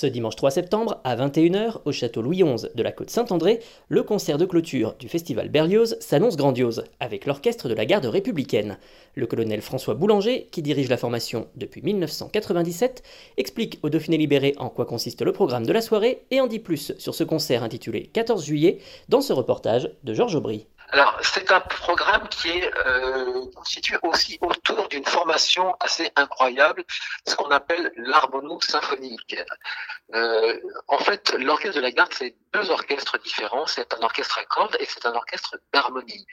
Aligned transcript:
Ce 0.00 0.06
dimanche 0.06 0.36
3 0.36 0.52
septembre, 0.52 1.00
à 1.02 1.16
21h, 1.16 1.78
au 1.84 1.90
château 1.90 2.22
Louis 2.22 2.44
XI 2.44 2.68
de 2.72 2.82
la 2.84 2.92
côte 2.92 3.10
Saint-André, 3.10 3.58
le 3.88 4.04
concert 4.04 4.38
de 4.38 4.44
clôture 4.44 4.94
du 5.00 5.08
festival 5.08 5.48
Berlioz 5.48 5.96
s'annonce 5.98 6.36
grandiose, 6.36 6.84
avec 7.00 7.26
l'orchestre 7.26 7.68
de 7.68 7.74
la 7.74 7.84
garde 7.84 8.04
républicaine. 8.06 8.78
Le 9.16 9.26
colonel 9.26 9.60
François 9.60 9.94
Boulanger, 9.94 10.46
qui 10.52 10.62
dirige 10.62 10.88
la 10.88 10.98
formation 10.98 11.48
depuis 11.56 11.82
1997, 11.82 13.02
explique 13.38 13.80
au 13.82 13.90
Dauphiné 13.90 14.18
Libéré 14.18 14.54
en 14.58 14.68
quoi 14.68 14.86
consiste 14.86 15.22
le 15.22 15.32
programme 15.32 15.66
de 15.66 15.72
la 15.72 15.82
soirée 15.82 16.22
et 16.30 16.40
en 16.40 16.46
dit 16.46 16.60
plus 16.60 16.92
sur 16.98 17.16
ce 17.16 17.24
concert 17.24 17.64
intitulé 17.64 18.04
14 18.12 18.44
juillet 18.44 18.78
dans 19.08 19.20
ce 19.20 19.32
reportage 19.32 19.90
de 20.04 20.14
Georges 20.14 20.36
Aubry. 20.36 20.68
Alors, 20.90 21.18
c'est 21.20 21.52
un 21.52 21.60
programme 21.60 22.28
qui 22.28 22.48
est 22.48 22.72
euh, 22.86 23.44
constitué 23.54 23.96
aussi 24.02 24.38
autour 24.40 24.88
d'une 24.88 25.04
formation 25.04 25.76
assez 25.80 26.10
incroyable, 26.16 26.82
ce 27.26 27.36
qu'on 27.36 27.50
appelle 27.50 27.92
l'harmonie 27.96 28.58
symphonique. 28.62 29.36
Euh, 30.14 30.58
en 30.86 30.98
fait, 30.98 31.34
l'orchestre 31.38 31.76
de 31.76 31.82
la 31.82 31.90
garde, 31.90 32.12
c'est 32.14 32.34
deux 32.54 32.70
orchestres 32.70 33.18
différents. 33.18 33.66
C'est 33.66 33.92
un 33.94 34.00
orchestre 34.02 34.38
à 34.38 34.44
cordes 34.44 34.76
et 34.80 34.86
c'est 34.86 35.04
un 35.04 35.14
orchestre 35.14 35.58
d'harmonie. 35.72 36.26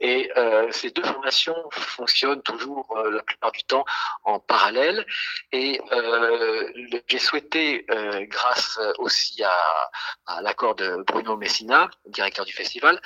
Et 0.00 0.30
euh, 0.36 0.70
ces 0.72 0.90
deux 0.90 1.04
formations 1.04 1.56
fonctionnent 1.70 2.42
toujours 2.42 2.96
euh, 2.96 3.10
la 3.10 3.22
plupart 3.22 3.52
du 3.52 3.62
temps 3.64 3.84
en 4.24 4.40
parallèle. 4.40 5.06
Et 5.52 5.80
euh, 5.92 6.72
j'ai 7.06 7.18
souhaité, 7.18 7.86
euh, 7.90 8.24
grâce 8.28 8.78
aussi 8.98 9.42
à, 9.44 9.56
à 10.26 10.42
l'accord 10.42 10.74
de 10.74 11.04
Bruno 11.06 11.36
Messina, 11.36 11.88
directeur 12.06 12.44
du 12.44 12.52
festival, 12.52 13.00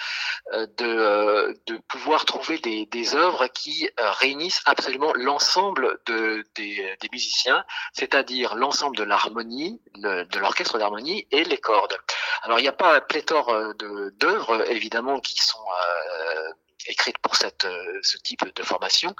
de, 0.52 0.93
de 0.94 1.76
pouvoir 1.88 2.24
trouver 2.24 2.58
des, 2.58 2.86
des 2.86 3.14
œuvres 3.14 3.46
qui 3.48 3.88
réunissent 3.98 4.62
absolument 4.66 5.12
l'ensemble 5.14 5.98
de, 6.06 6.44
des, 6.54 6.96
des 7.00 7.08
musiciens, 7.12 7.64
c'est-à-dire 7.92 8.54
l'ensemble 8.54 8.96
de 8.96 9.04
l'harmonie, 9.04 9.80
de 9.96 10.38
l'orchestre 10.38 10.78
d'harmonie 10.78 11.26
et 11.30 11.44
les 11.44 11.58
cordes. 11.58 11.96
Alors 12.42 12.58
il 12.58 12.62
n'y 12.62 12.68
a 12.68 12.72
pas 12.72 13.00
pléthore 13.00 13.50
euh, 13.50 13.72
d'œuvres 14.18 14.70
évidemment 14.70 15.20
qui 15.20 15.36
sont 15.42 15.58
euh, 15.58 16.52
écrites 16.86 17.18
pour 17.18 17.34
euh, 17.64 17.98
ce 18.02 18.18
type 18.18 18.44
de 18.54 18.62
formation. 18.62 19.14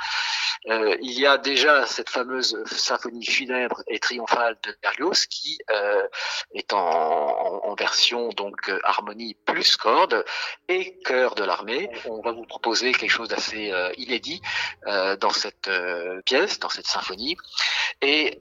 Euh, 0.69 0.97
il 1.03 1.13
y 1.13 1.27
a 1.27 1.39
déjà 1.39 1.87
cette 1.87 2.11
fameuse 2.11 2.63
symphonie 2.67 3.25
funèbre 3.25 3.83
et 3.87 3.99
triomphale 3.99 4.57
de 4.63 4.77
Berlioz 4.83 5.27
qui 5.27 5.59
euh, 5.71 6.07
est 6.55 6.73
en, 6.73 7.75
version 7.77 8.29
donc 8.29 8.71
harmonie 8.85 9.35
plus 9.47 9.77
corde 9.77 10.25
et 10.69 10.97
chœur 11.05 11.35
de 11.35 11.43
l'armée. 11.43 11.91
On 12.05 12.21
va 12.21 12.31
vous 12.31 12.45
proposer 12.45 12.93
quelque 12.93 13.11
chose 13.11 13.29
d'assez 13.29 13.73
inédit 13.97 14.41
dans 14.87 15.31
cette 15.31 15.69
pièce, 16.25 16.61
dans 16.61 16.69
cette 16.69 16.87
symphonie. 16.87 17.37
Et 18.01 18.39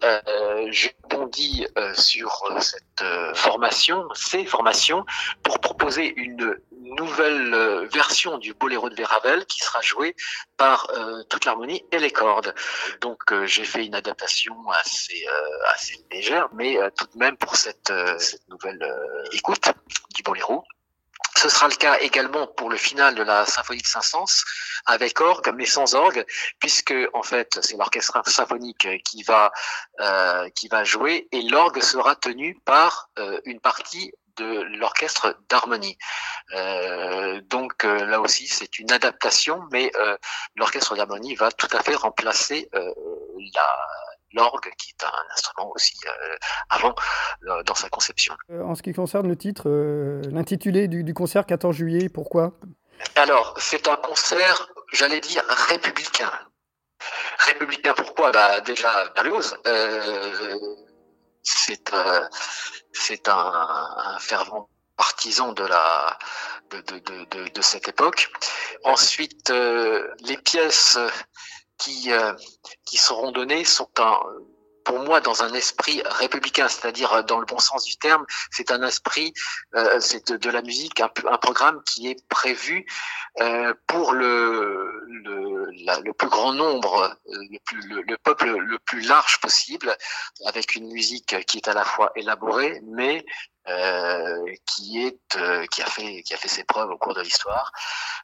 je 0.69 0.89
bondis 1.09 1.66
sur 1.95 2.45
cette 2.59 3.03
formation, 3.34 4.08
ces 4.14 4.45
formations, 4.45 5.03
pour 5.41 5.59
proposer 5.59 6.14
une 6.16 6.59
nouvelle 6.96 7.88
version 7.92 8.38
du 8.38 8.54
boléro 8.54 8.90
de 8.90 9.04
Ravel 9.04 9.46
qui 9.46 9.59
sera 9.59 9.81
joué 9.81 10.16
par 10.58 10.90
euh, 10.92 11.24
toute 11.30 11.46
l'harmonie 11.46 11.84
et 11.92 12.00
les 12.00 12.12
cordes. 12.12 12.54
Donc 13.02 13.31
euh, 13.31 13.46
j'ai 13.46 13.64
fait 13.64 13.86
une 13.86 13.96
adaptation 13.96 14.56
assez 14.70 15.26
euh, 15.28 15.74
assez 15.74 16.03
légère, 16.12 16.50
mais 16.53 16.78
tout 16.98 17.08
de 17.14 17.18
même 17.18 17.38
pour 17.38 17.56
cette, 17.56 17.94
cette 18.18 18.48
nouvelle 18.50 18.84
écoute 19.32 19.70
du 20.16 20.24
boléro. 20.24 20.64
Ce 21.44 21.50
sera 21.50 21.68
le 21.68 21.76
cas 21.76 21.98
également 22.00 22.48
pour 22.48 22.70
le 22.70 22.78
final 22.78 23.16
de 23.16 23.22
la 23.22 23.46
symphonie 23.46 23.81
de 23.81 23.86
Saint-Saëns 23.86 24.46
avec 24.86 25.20
orgue, 25.20 25.52
mais 25.54 25.66
sans 25.66 25.94
orgue, 25.94 26.26
puisque 26.59 26.94
en 27.14 27.22
fait 27.22 27.59
c'est 27.62 27.76
l'orchestre 27.76 28.22
symphonique 28.30 28.88
qui 29.04 29.24
va 29.24 29.52
euh, 30.00 30.48
qui 30.56 30.70
va 30.70 30.86
jouer 30.86 31.28
et 31.34 31.42
l'orgue 31.42 31.82
sera 31.82 32.16
tenu 32.16 32.58
par 32.64 33.09
euh, 33.20 33.42
une 33.44 33.59
partie 33.59 34.14
de 34.38 34.62
l'orchestre 34.78 35.38
d'harmonie. 35.50 35.98
Euh, 36.53 37.42
donc 37.42 37.84
euh, 37.84 38.06
là 38.06 38.22
aussi, 38.22 38.48
c'est 38.48 38.80
une 38.80 38.94
adaptation, 38.94 39.68
mais 39.70 39.92
euh, 39.98 40.18
l'orchestre 40.56 40.96
d'harmonie 40.96 41.36
va 41.36 41.52
tout 41.52 41.68
à 41.74 41.84
fait 41.84 41.96
remplacer 41.96 42.70
euh, 42.74 42.94
la 43.53 43.68
l'orgue, 44.34 44.72
qui 44.78 44.92
est 44.92 45.04
un 45.06 45.34
instrument 45.34 45.72
aussi 45.76 45.96
euh, 46.08 46.36
avant 46.70 46.96
dans 47.66 47.76
sa 47.76 47.90
conception. 47.90 48.36
En 48.50 48.76
ce 48.76 48.82
qui 48.82 48.94
concerne 48.94 49.28
le 49.28 49.36
titre, 49.38 49.70
l'intitulé 50.32 50.88
du, 50.88 51.04
du, 51.04 51.14
concert 51.14 51.46
14 51.46 51.76
juillet, 51.76 52.10
pourquoi? 52.10 52.54
Alors, 53.16 53.56
c'est 53.60 53.88
un 53.88 53.96
concert, 53.98 54.70
j'allais 54.92 55.20
dire, 55.20 55.44
républicain. 55.70 56.32
Républicain, 57.40 57.94
pourquoi? 57.96 58.32
Bah, 58.32 58.62
Déjà, 58.62 59.10
Berlioz. 59.16 59.56
c'est 61.44 61.92
c'est 62.94 63.28
un, 63.28 63.34
un, 63.34 64.20
fervent 64.20 64.70
partisan 64.96 65.52
de 65.54 65.66
la 65.66 66.18
de, 66.70 66.80
de, 66.82 67.00
de, 67.00 67.50
de 67.50 67.62
cette 67.62 67.88
époque. 67.88 68.32
Ensuite, 68.84 69.50
euh, 69.50 70.08
les 70.22 70.38
pièces 70.38 70.98
qui 71.78 72.11
euh, 72.11 72.34
qui 72.85 72.97
seront 72.97 73.31
données 73.31 73.66
sont 73.66 73.89
un 74.00 74.19
pour 74.84 75.00
moi 75.00 75.22
dans 75.22 75.44
un 75.44 75.53
esprit 75.53 76.01
républicain, 76.06 76.67
c'est-à-dire 76.67 77.23
dans 77.25 77.39
le 77.39 77.45
bon 77.45 77.59
sens 77.59 77.85
du 77.85 77.95
terme, 77.97 78.25
c'est 78.51 78.72
un 78.72 78.84
esprit, 78.84 79.34
euh, 79.75 80.00
c'est 80.00 80.31
de, 80.31 80.50
la 80.50 80.61
musique, 80.61 81.00
un, 81.00 81.09
programme 81.38 81.81
qui 81.85 82.09
est 82.09 82.28
prévu 82.28 82.85
euh, 83.41 83.73
pour 83.88 84.13
le, 84.13 85.06
le, 85.07 86.11
plus 86.13 86.29
grand 86.29 86.53
nombre, 86.53 87.17
le, 87.28 87.57
le, 87.88 88.01
le, 88.01 88.17
peuple 88.17 88.57
le 88.57 88.79
plus 88.79 89.01
large 89.01 89.40
possible, 89.40 89.95
avec 90.45 90.75
une 90.75 90.91
musique 90.91 91.35
qui 91.45 91.57
est 91.57 91.67
à 91.67 91.73
la 91.73 91.85
fois 91.85 92.11
élaborée, 92.16 92.81
mais 92.84 93.17
euh, 93.19 93.53
qui 94.66 95.03
est 95.06 95.35
euh, 95.38 95.66
qui 95.68 95.81
a 95.81 95.85
fait 95.85 96.22
qui 96.24 96.34
a 96.34 96.38
fait 96.38 96.47
ses 96.47 96.63
preuves 96.63 96.90
au 96.90 96.97
cours 96.97 97.13
de 97.13 97.22
l'histoire. 97.22 97.72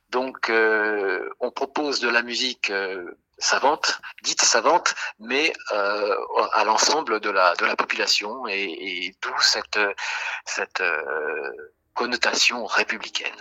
Donc 0.10 0.50
euh, 0.50 1.30
on 1.40 1.52
propose 1.52 2.00
de 2.00 2.10
la 2.10 2.22
musique 2.22 2.72
savante, 3.40 4.00
dite 4.24 4.42
savante, 4.42 4.94
mais 5.20 5.54
euh, 5.72 6.16
à 6.54 6.64
l'ensemble 6.64 7.20
de 7.20 7.30
la 7.30 7.56
de 7.56 7.66
la 7.66 7.76
population 7.76 8.48
et, 8.48 9.16
d'où 9.22 9.34
cette 9.40 9.80
cette 10.46 10.82
euh, 10.82 11.72
connotation 11.94 12.66
républicaine. 12.66 13.40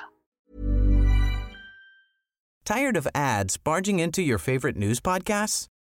Tired 2.64 2.96
of 2.96 3.08
ads 3.14 3.56
barging 3.56 3.98
into 3.98 4.22
your 4.22 4.38
favorite 4.38 4.76
news 4.76 5.00
podcasts? 5.00 5.68